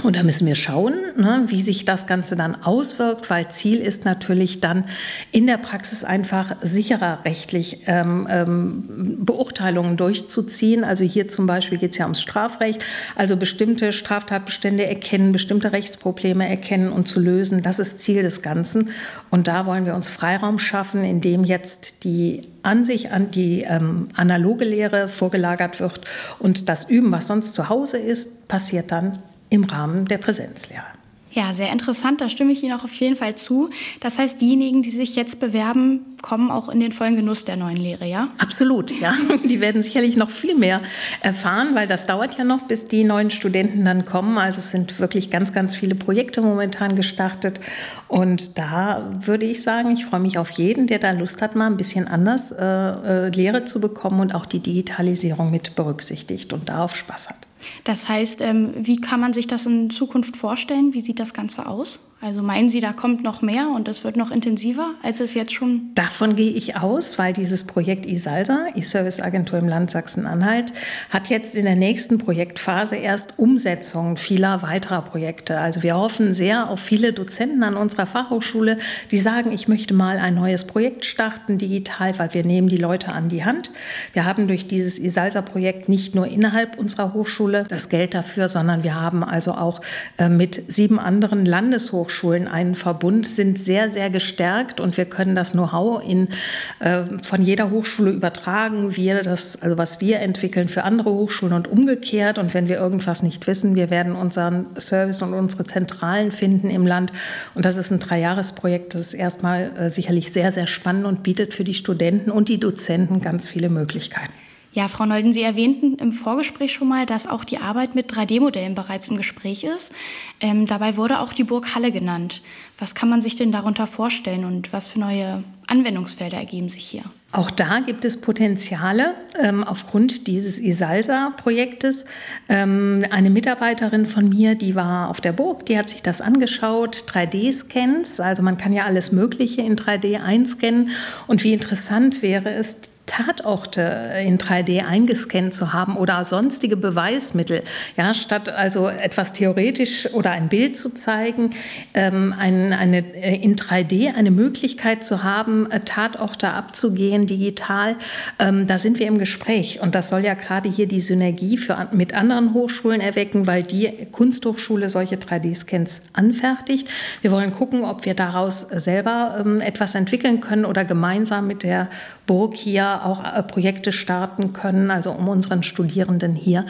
Und 0.01 0.15
da 0.15 0.23
müssen 0.23 0.47
wir 0.47 0.55
schauen, 0.55 0.95
ne, 1.17 1.45
wie 1.47 1.61
sich 1.61 1.85
das 1.85 2.07
Ganze 2.07 2.35
dann 2.35 2.55
auswirkt, 2.63 3.29
weil 3.29 3.49
Ziel 3.49 3.79
ist 3.79 4.05
natürlich 4.05 4.59
dann 4.59 4.85
in 5.31 5.45
der 5.45 5.57
Praxis 5.57 6.03
einfach 6.03 6.55
sicherer 6.63 7.19
rechtlich 7.25 7.81
ähm, 7.85 8.27
ähm, 8.27 9.17
Beurteilungen 9.23 9.95
durchzuziehen. 9.95 10.83
Also 10.83 11.03
hier 11.03 11.27
zum 11.27 11.45
Beispiel 11.45 11.77
geht 11.77 11.91
es 11.91 11.99
ja 11.99 12.05
ums 12.05 12.23
Strafrecht, 12.23 12.83
also 13.15 13.37
bestimmte 13.37 13.93
Straftatbestände 13.93 14.83
erkennen, 14.83 15.31
bestimmte 15.31 15.71
Rechtsprobleme 15.71 16.49
erkennen 16.49 16.91
und 16.91 17.07
zu 17.07 17.19
lösen. 17.19 17.61
Das 17.61 17.77
ist 17.77 17.99
Ziel 17.99 18.23
des 18.23 18.41
Ganzen. 18.41 18.89
Und 19.29 19.47
da 19.47 19.67
wollen 19.67 19.85
wir 19.85 19.93
uns 19.93 20.09
Freiraum 20.09 20.57
schaffen, 20.57 21.03
indem 21.03 21.43
jetzt 21.43 22.03
die 22.03 22.49
an 22.63 22.83
sich 22.83 23.11
an 23.11 23.29
die 23.29 23.61
ähm, 23.61 24.07
analoge 24.15 24.65
Lehre 24.65 25.07
vorgelagert 25.07 25.79
wird 25.79 26.01
und 26.39 26.67
das 26.67 26.89
Üben, 26.89 27.11
was 27.11 27.27
sonst 27.27 27.53
zu 27.53 27.69
Hause 27.69 27.97
ist, 27.97 28.47
passiert 28.47 28.91
dann 28.91 29.19
im 29.53 29.65
Rahmen 29.65 30.05
der 30.05 30.17
Präsenzlehre. 30.17 30.83
Ja, 31.31 31.51
sehr 31.51 31.71
interessant, 31.71 32.21
da 32.21 32.29
stimme 32.29 32.51
ich 32.51 32.61
Ihnen 32.61 32.73
auch 32.73 32.83
auf 32.83 32.93
jeden 32.93 33.15
Fall 33.15 33.33
zu. 33.35 33.69
Das 33.99 34.19
heißt, 34.19 34.39
diejenigen, 34.39 34.83
die 34.83 34.91
sich 34.91 35.15
jetzt 35.15 35.39
bewerben, 35.39 36.01
kommen 36.21 36.51
auch 36.51 36.69
in 36.69 36.79
den 36.79 36.91
vollen 36.91 37.15
Genuss 37.15 37.43
der 37.43 37.55
neuen 37.55 37.77
Lehre, 37.77 38.05
ja? 38.05 38.29
Absolut, 38.37 38.91
ja. 39.01 39.15
Die 39.43 39.59
werden 39.59 39.81
sicherlich 39.81 40.15
noch 40.15 40.29
viel 40.29 40.55
mehr 40.55 40.79
erfahren, 41.21 41.73
weil 41.73 41.87
das 41.87 42.05
dauert 42.05 42.37
ja 42.37 42.43
noch, 42.43 42.61
bis 42.61 42.85
die 42.85 43.03
neuen 43.03 43.31
Studenten 43.31 43.83
dann 43.83 44.05
kommen. 44.05 44.37
Also 44.37 44.59
es 44.59 44.69
sind 44.69 44.99
wirklich 44.99 45.31
ganz, 45.31 45.53
ganz 45.53 45.75
viele 45.75 45.95
Projekte 45.95 46.41
momentan 46.41 46.95
gestartet. 46.95 47.59
Und 48.07 48.59
da 48.59 49.11
würde 49.25 49.45
ich 49.45 49.63
sagen, 49.63 49.91
ich 49.91 50.05
freue 50.05 50.19
mich 50.19 50.37
auf 50.37 50.51
jeden, 50.51 50.85
der 50.85 50.99
da 50.99 51.11
Lust 51.11 51.41
hat, 51.41 51.55
mal 51.55 51.65
ein 51.65 51.77
bisschen 51.77 52.07
anders 52.07 52.51
äh, 52.51 52.63
äh 52.63 53.29
Lehre 53.29 53.65
zu 53.65 53.81
bekommen 53.81 54.19
und 54.19 54.35
auch 54.35 54.45
die 54.45 54.59
Digitalisierung 54.59 55.49
mit 55.49 55.75
berücksichtigt 55.75 56.53
und 56.53 56.69
darauf 56.69 56.95
Spaß 56.95 57.29
hat. 57.29 57.37
Das 57.83 58.09
heißt, 58.09 58.41
ähm, 58.41 58.73
wie 58.75 58.97
kann 58.97 59.19
man 59.19 59.33
sich 59.33 59.47
das 59.47 59.65
in 59.65 59.89
Zukunft 59.89 60.37
vorstellen? 60.37 60.93
Wie 60.93 61.01
sieht 61.01 61.19
das 61.19 61.33
Ganze 61.33 61.67
aus? 61.67 61.99
Also 62.25 62.41
meinen 62.41 62.69
Sie, 62.69 62.79
da 62.79 62.93
kommt 62.93 63.21
noch 63.21 63.41
mehr 63.41 63.67
und 63.75 63.89
es 63.89 64.05
wird 64.05 64.15
noch 64.15 64.31
intensiver, 64.31 64.91
als 65.03 65.19
es 65.19 65.33
jetzt 65.33 65.51
schon? 65.51 65.91
Davon 65.93 66.37
gehe 66.37 66.51
ich 66.51 66.77
aus, 66.77 67.19
weil 67.19 67.33
dieses 67.33 67.65
Projekt 67.65 68.05
ISALSA, 68.05 68.67
E-Service 68.75 69.19
Agentur 69.19 69.59
im 69.59 69.67
Land 69.67 69.91
Sachsen-Anhalt, 69.91 70.71
hat 71.09 71.27
jetzt 71.27 71.53
in 71.53 71.65
der 71.65 71.75
nächsten 71.75 72.19
Projektphase 72.19 72.95
erst 72.95 73.39
Umsetzungen 73.39 74.15
vieler 74.15 74.61
weiterer 74.61 75.01
Projekte. 75.01 75.59
Also 75.59 75.83
wir 75.83 75.97
hoffen 75.97 76.33
sehr 76.33 76.69
auf 76.69 76.79
viele 76.79 77.11
Dozenten 77.11 77.61
an 77.61 77.75
unserer 77.75 78.07
Fachhochschule, 78.07 78.77
die 79.11 79.17
sagen, 79.17 79.51
ich 79.51 79.67
möchte 79.67 79.93
mal 79.93 80.17
ein 80.17 80.35
neues 80.35 80.65
Projekt 80.65 81.03
starten, 81.03 81.57
digital, 81.57 82.17
weil 82.19 82.33
wir 82.33 82.45
nehmen 82.45 82.69
die 82.69 82.77
Leute 82.77 83.11
an 83.11 83.27
die 83.27 83.43
Hand. 83.43 83.69
Wir 84.13 84.23
haben 84.23 84.47
durch 84.47 84.65
dieses 84.65 84.97
ISALSA-Projekt 84.97 85.89
nicht 85.89 86.15
nur 86.15 86.25
innerhalb 86.27 86.79
unserer 86.79 87.13
Hochschule 87.13 87.65
das 87.67 87.89
Geld 87.89 88.13
dafür, 88.13 88.47
sondern 88.47 88.85
wir 88.85 88.95
haben 88.95 89.25
also 89.25 89.51
auch 89.55 89.81
äh, 90.17 90.29
mit 90.29 90.71
sieben 90.71 90.99
anderen 90.99 91.45
Landeshochschulen 91.45 92.12
Hochschulen 92.13 92.47
einen 92.47 92.75
Verbund, 92.75 93.25
sind 93.25 93.57
sehr, 93.57 93.89
sehr 93.89 94.09
gestärkt 94.09 94.79
und 94.79 94.97
wir 94.97 95.05
können 95.05 95.35
das 95.35 95.53
Know-how 95.53 96.03
äh, 96.03 97.03
von 97.23 97.41
jeder 97.41 97.71
Hochschule 97.71 98.11
übertragen. 98.11 98.95
Wir 98.95 99.23
das, 99.23 99.61
also 99.61 99.77
was 99.77 99.99
wir 99.99 100.19
entwickeln 100.19 100.69
für 100.69 100.83
andere 100.83 101.09
Hochschulen 101.09 101.53
und 101.53 101.67
umgekehrt. 101.67 102.37
Und 102.37 102.53
wenn 102.53 102.69
wir 102.69 102.77
irgendwas 102.77 103.23
nicht 103.23 103.47
wissen, 103.47 103.75
wir 103.75 103.89
werden 103.89 104.15
unseren 104.15 104.67
Service 104.79 105.21
und 105.23 105.33
unsere 105.33 105.65
Zentralen 105.65 106.31
finden 106.31 106.69
im 106.69 106.85
Land. 106.85 107.11
Und 107.55 107.65
das 107.65 107.77
ist 107.77 107.91
ein 107.91 107.99
Dreijahresprojekt. 107.99 108.93
Das 108.93 109.01
ist 109.01 109.13
erstmal 109.13 109.75
äh, 109.75 109.89
sicherlich 109.89 110.31
sehr, 110.31 110.51
sehr 110.51 110.67
spannend 110.67 111.05
und 111.05 111.23
bietet 111.23 111.53
für 111.53 111.63
die 111.63 111.73
Studenten 111.73 112.29
und 112.29 112.47
die 112.47 112.59
Dozenten 112.59 113.21
ganz 113.21 113.47
viele 113.47 113.69
Möglichkeiten. 113.69 114.33
Ja, 114.73 114.87
Frau 114.87 115.05
Neuden, 115.05 115.33
Sie 115.33 115.43
erwähnten 115.43 115.95
im 115.99 116.13
Vorgespräch 116.13 116.73
schon 116.73 116.87
mal, 116.87 117.05
dass 117.05 117.27
auch 117.27 117.43
die 117.43 117.59
Arbeit 117.59 117.93
mit 117.93 118.11
3D-Modellen 118.11 118.73
bereits 118.73 119.07
im 119.07 119.17
Gespräch 119.17 119.63
ist. 119.63 119.91
Ähm, 120.39 120.65
dabei 120.65 120.97
wurde 120.97 121.19
auch 121.19 121.31
die 121.31 121.43
Burg 121.43 121.75
Halle 121.75 121.91
genannt. 121.91 122.41
Was 122.79 122.95
kann 122.95 123.07
man 123.07 123.21
sich 123.21 123.35
denn 123.35 123.51
darunter 123.51 123.85
vorstellen 123.85 124.45
und 124.45 124.73
was 124.73 124.89
für 124.89 124.99
neue 124.99 125.43
Anwendungsfelder 125.67 126.37
ergeben 126.37 126.69
sich 126.69 126.85
hier? 126.85 127.03
Auch 127.31 127.51
da 127.51 127.81
gibt 127.81 128.03
es 128.03 128.19
Potenziale 128.19 129.13
ähm, 129.39 129.63
aufgrund 129.63 130.25
dieses 130.25 130.59
ISALSA-Projektes. 130.59 132.05
Ähm, 132.49 133.05
eine 133.11 133.29
Mitarbeiterin 133.29 134.07
von 134.07 134.29
mir, 134.29 134.55
die 134.55 134.73
war 134.73 135.09
auf 135.09 135.21
der 135.21 135.33
Burg, 135.33 135.67
die 135.67 135.77
hat 135.77 135.87
sich 135.87 136.01
das 136.01 136.19
angeschaut, 136.19 137.05
3D-Scans, 137.07 138.19
also 138.19 138.41
man 138.41 138.57
kann 138.57 138.73
ja 138.73 138.85
alles 138.85 139.11
Mögliche 139.11 139.61
in 139.61 139.75
3D 139.75 140.19
einscannen. 140.19 140.89
Und 141.27 141.43
wie 141.43 141.53
interessant 141.53 142.23
wäre 142.23 142.51
es, 142.51 142.81
Tatorte 143.13 144.11
in 144.25 144.39
3D 144.39 144.83
eingescannt 144.83 145.53
zu 145.53 145.71
haben 145.71 145.97
oder 145.97 146.25
sonstige 146.25 146.75
Beweismittel. 146.75 147.63
Ja, 147.95 148.15
statt 148.15 148.49
also 148.49 148.87
etwas 148.87 149.33
theoretisch 149.33 150.11
oder 150.13 150.31
ein 150.31 150.49
Bild 150.49 150.75
zu 150.75 150.89
zeigen, 150.89 151.51
ähm, 151.93 152.33
ein, 152.35 152.73
eine, 152.73 153.05
äh, 153.13 153.35
in 153.35 153.55
3D 153.55 154.15
eine 154.15 154.31
Möglichkeit 154.31 155.03
zu 155.03 155.23
haben, 155.23 155.69
äh, 155.69 155.81
Tatorte 155.81 156.49
abzugehen 156.49 157.27
digital. 157.27 157.97
Ähm, 158.39 158.65
da 158.65 158.79
sind 158.79 158.97
wir 158.97 159.05
im 159.05 159.19
Gespräch 159.19 159.79
und 159.79 159.93
das 159.93 160.09
soll 160.09 160.25
ja 160.25 160.33
gerade 160.33 160.67
hier 160.67 160.87
die 160.87 161.01
Synergie 161.01 161.57
für, 161.57 161.89
mit 161.91 162.15
anderen 162.15 162.55
Hochschulen 162.55 162.99
erwecken, 162.99 163.45
weil 163.45 163.61
die 163.61 163.91
Kunsthochschule 164.11 164.89
solche 164.89 165.17
3D-Scans 165.17 166.01
anfertigt. 166.13 166.87
Wir 167.21 167.29
wollen 167.29 167.53
gucken, 167.53 167.83
ob 167.83 168.05
wir 168.05 168.15
daraus 168.15 168.61
selber 168.61 169.37
ähm, 169.39 169.61
etwas 169.61 169.93
entwickeln 169.93 170.41
können 170.41 170.65
oder 170.65 170.83
gemeinsam 170.83 171.45
mit 171.45 171.61
der 171.61 171.89
Burg 172.25 172.55
hier 172.55 173.02
auch 173.03 173.23
äh, 173.23 173.43
Projekte 173.43 173.91
starten 173.91 174.53
können, 174.53 174.91
also 174.91 175.11
um 175.11 175.27
unseren 175.27 175.63
Studierenden 175.63 176.35
hier 176.35 176.65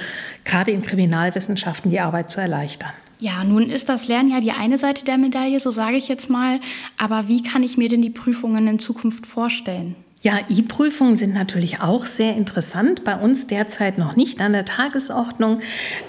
gerade 0.45 0.71
in 0.71 0.81
Kriminalwissenschaften 0.81 1.91
die 1.91 1.99
Arbeit 1.99 2.29
zu 2.29 2.41
erleichtern. 2.41 2.91
Ja, 3.19 3.43
nun 3.43 3.69
ist 3.69 3.87
das 3.87 4.07
Lernen 4.07 4.31
ja 4.31 4.41
die 4.41 4.51
eine 4.51 4.77
Seite 4.77 5.05
der 5.05 5.17
Medaille, 5.17 5.59
so 5.59 5.71
sage 5.71 5.95
ich 5.95 6.09
jetzt 6.09 6.29
mal. 6.29 6.59
Aber 6.97 7.29
wie 7.29 7.41
kann 7.41 7.63
ich 7.63 7.77
mir 7.77 7.87
denn 7.87 8.01
die 8.01 8.09
Prüfungen 8.09 8.67
in 8.67 8.79
Zukunft 8.79 9.25
vorstellen? 9.25 9.95
Ja, 10.23 10.39
E-Prüfungen 10.47 11.17
sind 11.17 11.33
natürlich 11.33 11.81
auch 11.81 12.05
sehr 12.05 12.37
interessant. 12.37 13.03
Bei 13.03 13.17
uns 13.17 13.47
derzeit 13.47 13.97
noch 13.97 14.15
nicht 14.15 14.39
an 14.39 14.53
der 14.53 14.63
Tagesordnung. 14.63 15.59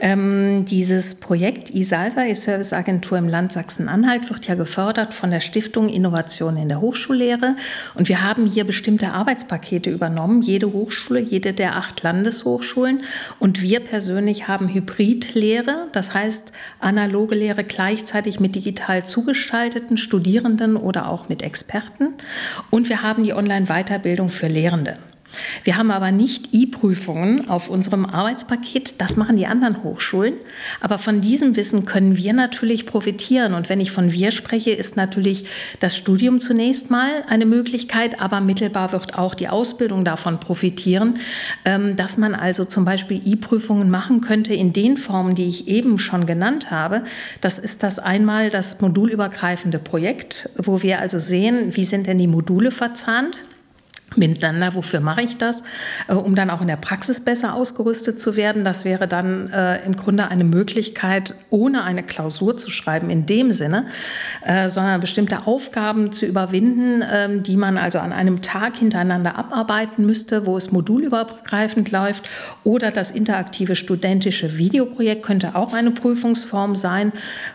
Ähm, 0.00 0.64
dieses 0.66 1.16
Projekt 1.16 1.71
ISALSA, 1.71 2.26
E-Service 2.26 2.73
Agentur 2.73 3.18
im 3.18 3.26
Land 3.26 3.50
Sachsen-Anhalt, 3.50 4.30
wird 4.30 4.47
ja 4.47 4.54
gefördert 4.54 5.14
von 5.14 5.33
der 5.33 5.40
Stiftung 5.40 5.88
Innovation 5.88 6.56
in 6.56 6.68
der 6.68 6.80
Hochschullehre. 6.80 7.56
Und 7.97 8.09
wir 8.09 8.23
haben 8.23 8.47
hier 8.47 8.62
bestimmte 8.62 9.12
Arbeitspakete 9.12 9.90
übernommen. 9.90 10.42
Jede 10.42 10.73
Hochschule, 10.73 11.18
jede 11.18 11.52
der 11.52 11.75
acht 11.75 12.04
Landeshochschulen. 12.04 13.02
Und 13.40 13.62
wir 13.62 13.80
persönlich 13.80 14.47
haben 14.47 14.68
Hybridlehre, 14.68 15.88
das 15.90 16.14
heißt 16.14 16.52
analoge 16.78 17.35
Lehre 17.35 17.64
gleichzeitig 17.64 18.38
mit 18.38 18.54
digital 18.54 19.04
zugestalteten 19.04 19.97
Studierenden 19.97 20.76
oder 20.76 21.09
auch 21.09 21.28
mit 21.28 21.42
Experten. 21.42 22.11
Und 22.71 22.88
wir 22.88 23.02
haben 23.02 23.25
die 23.25 23.35
Online-Weiterbildung 23.35 24.03
Weiterbildung 24.04 24.28
für 24.28 24.49
Lehrende. 24.49 24.99
Wir 25.64 25.76
haben 25.76 25.90
aber 25.90 26.12
nicht 26.12 26.50
E-Prüfungen 26.52 27.49
auf 27.49 27.68
unserem 27.68 28.06
Arbeitspaket. 28.06 29.00
Das 29.00 29.16
machen 29.16 29.37
die 29.37 29.46
anderen 29.46 29.82
Hochschulen. 29.82 30.34
Aber 30.80 30.99
von 30.99 31.20
diesem 31.20 31.56
Wissen 31.56 31.87
können 31.87 32.16
wir 32.16 32.32
natürlich 32.32 32.87
profitieren. 32.87 33.54
Und 33.54 33.68
wenn 33.68 33.80
ich 33.80 33.90
von 33.90 34.12
wir 34.12 34.30
spreche, 34.30 34.70
ist 34.70 34.96
natürlich 34.96 35.46
das 35.80 35.96
Studium 35.96 36.40
zunächst 36.40 36.90
mal 36.90 37.25
eine 37.28 37.46
Möglichkeit, 37.46 38.20
aber 38.20 38.40
mittelbar 38.40 38.92
wird 38.92 39.18
auch 39.18 39.34
die 39.34 39.49
Ausbildung 39.49 40.04
davon 40.04 40.40
profitieren, 40.40 41.14
ähm, 41.64 41.96
dass 41.96 42.18
man 42.18 42.34
also 42.34 42.64
zum 42.64 42.84
Beispiel 42.84 43.20
E-Prüfungen 43.25 43.90
machen 43.90 44.20
könnte 44.20 44.54
in 44.54 44.73
den 44.73 44.96
Formen, 44.96 45.34
die 45.34 45.49
ich 45.49 45.68
eben 45.68 45.99
schon 45.99 46.26
genannt 46.26 46.70
habe. 46.70 47.04
Das 47.40 47.58
ist 47.58 47.82
das 47.82 47.99
einmal 47.99 48.50
das 48.50 48.80
modulübergreifende 48.80 49.78
Projekt, 49.78 50.50
wo 50.56 50.82
wir 50.82 51.00
also 51.00 51.18
sehen, 51.18 51.75
wie 51.75 51.84
sind 51.84 52.06
denn 52.06 52.18
die 52.18 52.26
Module 52.26 52.70
verzahnt 52.70 53.38
miteinander. 54.16 54.75
Wofür 54.75 55.00
mache 55.00 55.23
ich 55.23 55.37
das? 55.37 55.62
Äh, 56.09 56.14
um 56.14 56.35
dann 56.35 56.50
auch 56.50 56.61
in 56.61 56.68
der 56.68 56.76
Praxis 56.76 57.21
besser 57.21 57.54
ausgerüstet 57.54 58.21
zu 58.21 58.37
werden. 58.37 58.64
Das 58.64 58.85
wäre 58.85 59.09
dann 59.09 59.50
äh, 59.50 59.85
im 59.85 59.97
Grunde 59.97 60.28
eine 60.28 60.44
Möglichkeit, 60.44 61.35
ohne 61.50 61.85
eine 61.85 62.02
Klausur 62.02 62.56
zu 62.56 62.71
schreiben 62.71 63.11
in 63.11 63.26
dem 63.26 63.52
Sinne, 63.52 63.87
äh, 64.44 64.68
sondern 64.68 65.00
bestimmte 65.00 65.47
Aufgaben 65.47 66.12
zu 66.12 66.26
überwinden, 66.26 67.02
äh, 67.02 67.40
die 67.40 67.56
man 67.56 67.78
also 67.78 67.99
an 67.99 68.12
einem 68.12 68.42
Tag 68.42 68.76
hintereinander 68.76 69.37
abarbeiten 69.37 70.06
müsste, 70.06 70.47
wo 70.47 70.56
es 70.56 70.73
modulübergreifend 70.73 71.90
läuft. 71.90 72.28
Oder 72.64 72.90
das 72.90 73.11
interaktive 73.11 73.76
studentische 73.76 74.59
Videoprojekt 74.59 75.23
könnte 75.23 75.54
auch 75.54 75.73
eine 75.73 75.90
Prüfungsform 75.90 76.76
sein, 76.76 77.12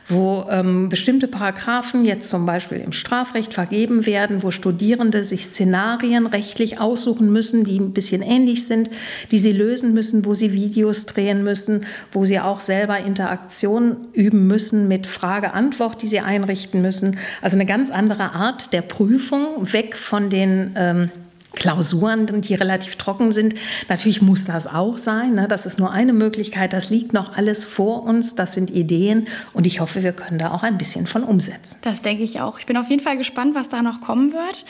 wo 0.08 0.46
ähm, 0.50 0.89
bestimmte 0.89 1.28
Paragraphen 1.28 2.06
jetzt 2.06 2.30
zum 2.30 2.46
Beispiel 2.46 2.80
im 2.80 2.92
Strafrecht 2.92 3.54
vergeben 3.54 4.06
werden, 4.06 4.44
wo 4.44 4.51
Studierende 4.51 5.24
sich 5.24 5.46
Szenarien 5.46 6.25
recht 6.28 6.49
rechtlich 6.50 6.79
aussuchen 6.79 7.32
müssen, 7.32 7.63
die 7.63 7.79
ein 7.79 7.94
bisschen 7.94 8.24
ähnlich 8.24 8.65
sind, 8.65 8.89
die 9.29 9.38
sie 9.38 9.51
lösen 9.51 9.94
müssen, 9.94 10.25
wo 10.25 10.34
sie 10.34 10.51
Videos 10.51 11.06
drehen 11.06 11.44
müssen, 11.44 11.86
wo 12.12 12.25
sie 12.25 12.39
auch 12.39 12.60
selber 12.60 12.98
Interaktion 12.98 13.98
üben 14.13 14.48
müssen 14.48 14.88
mit 14.88 15.06
Frage-Antwort, 15.06 16.01
die 16.01 16.08
sie 16.08 16.22
einrichten 16.22 16.82
müssen. 16.82 17.20
Also 17.41 17.56
eine 17.56 17.68
ganz 17.68 17.91
andere 17.91 18.34
Art 18.34 18.74
der 18.74 18.82
Prüfung, 18.82 19.72
weg 19.72 19.96
von 19.96 20.32
den 20.32 20.74
ähm, 20.75 21.12
Klausuren, 21.53 22.41
die 22.41 22.56
relativ 22.56 22.96
trocken 22.96 23.32
sind. 23.32 23.53
Natürlich 23.89 24.22
muss 24.22 24.46
das 24.46 24.65
auch 24.65 24.98
sein. 24.98 25.36
Ne? 25.36 25.48
Das 25.48 25.65
ist 25.65 25.77
nur 25.77 25.91
eine 25.91 26.13
Möglichkeit. 26.13 26.74
Das 26.74 26.89
liegt 26.89 27.13
noch 27.13 27.38
alles 27.38 27.63
vor 27.65 28.03
uns. 28.03 28.36
Das 28.36 28.53
sind 28.53 28.72
Ideen. 28.72 29.27
Und 29.53 29.68
ich 29.68 29.82
hoffe, 29.82 30.03
wir 30.03 30.13
können 30.13 30.39
da 30.39 30.51
auch 30.51 30.63
ein 30.63 30.77
bisschen 30.77 31.06
von 31.06 31.24
umsetzen. 31.24 31.77
Das 31.82 32.01
denke 32.01 32.24
ich 32.24 32.39
auch. 32.39 32.60
Ich 32.60 32.65
bin 32.65 32.77
auf 32.77 32.89
jeden 32.89 33.01
Fall 33.01 33.18
gespannt, 33.18 33.56
was 33.56 33.68
da 33.68 33.82
noch 33.82 34.01
kommen 34.01 34.32
wird. 34.32 34.65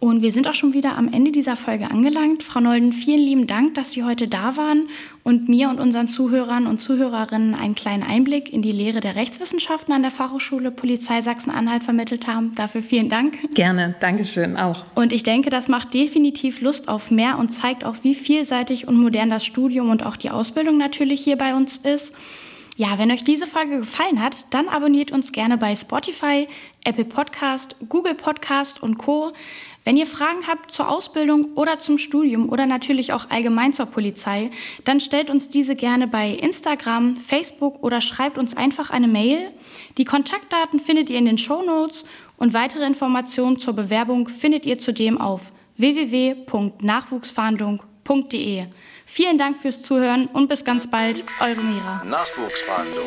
Und 0.00 0.22
wir 0.22 0.30
sind 0.30 0.46
auch 0.46 0.54
schon 0.54 0.74
wieder 0.74 0.96
am 0.96 1.12
Ende 1.12 1.32
dieser 1.32 1.56
Folge 1.56 1.90
angelangt. 1.90 2.44
Frau 2.44 2.60
Nolden, 2.60 2.92
vielen 2.92 3.18
lieben 3.18 3.46
Dank, 3.48 3.74
dass 3.74 3.90
Sie 3.90 4.04
heute 4.04 4.28
da 4.28 4.56
waren 4.56 4.88
und 5.24 5.48
mir 5.48 5.68
und 5.70 5.80
unseren 5.80 6.06
Zuhörern 6.06 6.68
und 6.68 6.80
Zuhörerinnen 6.80 7.56
einen 7.56 7.74
kleinen 7.74 8.04
Einblick 8.04 8.52
in 8.52 8.62
die 8.62 8.70
Lehre 8.70 9.00
der 9.00 9.16
Rechtswissenschaften 9.16 9.92
an 9.92 10.02
der 10.02 10.12
Fachhochschule 10.12 10.70
Polizei 10.70 11.20
Sachsen-Anhalt 11.20 11.82
vermittelt 11.82 12.28
haben. 12.28 12.54
Dafür 12.54 12.82
vielen 12.82 13.08
Dank. 13.08 13.54
Gerne, 13.54 13.96
Dankeschön 13.98 14.56
auch. 14.56 14.84
Und 14.94 15.12
ich 15.12 15.24
denke, 15.24 15.50
das 15.50 15.66
macht 15.66 15.92
definitiv 15.94 16.60
Lust 16.60 16.88
auf 16.88 17.10
mehr 17.10 17.36
und 17.36 17.48
zeigt 17.48 17.84
auch, 17.84 17.96
wie 18.02 18.14
vielseitig 18.14 18.86
und 18.86 18.96
modern 18.96 19.30
das 19.30 19.44
Studium 19.44 19.90
und 19.90 20.06
auch 20.06 20.16
die 20.16 20.30
Ausbildung 20.30 20.78
natürlich 20.78 21.24
hier 21.24 21.36
bei 21.36 21.56
uns 21.56 21.76
ist. 21.78 22.12
Ja, 22.80 22.96
wenn 22.96 23.10
euch 23.10 23.24
diese 23.24 23.48
Folge 23.48 23.78
gefallen 23.78 24.22
hat, 24.22 24.36
dann 24.50 24.68
abonniert 24.68 25.10
uns 25.10 25.32
gerne 25.32 25.58
bei 25.58 25.74
Spotify, 25.74 26.46
Apple 26.84 27.06
Podcast, 27.06 27.74
Google 27.88 28.14
Podcast 28.14 28.80
und 28.80 28.98
Co. 28.98 29.32
Wenn 29.88 29.96
ihr 29.96 30.06
Fragen 30.06 30.46
habt 30.46 30.70
zur 30.70 30.90
Ausbildung 30.90 31.54
oder 31.54 31.78
zum 31.78 31.96
Studium 31.96 32.50
oder 32.50 32.66
natürlich 32.66 33.14
auch 33.14 33.30
allgemein 33.30 33.72
zur 33.72 33.86
Polizei, 33.86 34.50
dann 34.84 35.00
stellt 35.00 35.30
uns 35.30 35.48
diese 35.48 35.76
gerne 35.76 36.06
bei 36.06 36.28
Instagram, 36.28 37.16
Facebook 37.16 37.82
oder 37.82 38.02
schreibt 38.02 38.36
uns 38.36 38.54
einfach 38.54 38.90
eine 38.90 39.08
Mail. 39.08 39.50
Die 39.96 40.04
Kontaktdaten 40.04 40.78
findet 40.78 41.08
ihr 41.08 41.16
in 41.16 41.24
den 41.24 41.38
Show 41.38 41.62
Notes 41.62 42.04
und 42.36 42.52
weitere 42.52 42.84
Informationen 42.84 43.58
zur 43.58 43.72
Bewerbung 43.72 44.28
findet 44.28 44.66
ihr 44.66 44.78
zudem 44.78 45.18
auf 45.18 45.52
www.nachwuchsverhandlung.de. 45.78 48.66
Vielen 49.06 49.38
Dank 49.38 49.56
fürs 49.56 49.80
Zuhören 49.80 50.26
und 50.26 50.50
bis 50.50 50.66
ganz 50.66 50.90
bald, 50.90 51.24
eure 51.40 51.62
Mira. 51.62 52.04
Nachwuchsverhandlung 52.04 53.06